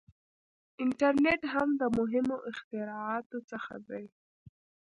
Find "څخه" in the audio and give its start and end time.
3.51-3.73